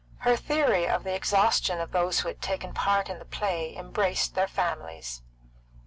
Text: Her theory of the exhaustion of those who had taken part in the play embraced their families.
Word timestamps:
Her 0.21 0.35
theory 0.35 0.87
of 0.87 1.03
the 1.03 1.13
exhaustion 1.13 1.79
of 1.79 1.91
those 1.91 2.19
who 2.21 2.27
had 2.27 2.41
taken 2.41 2.73
part 2.73 3.07
in 3.07 3.19
the 3.19 3.23
play 3.23 3.75
embraced 3.77 4.33
their 4.33 4.47
families. 4.47 5.21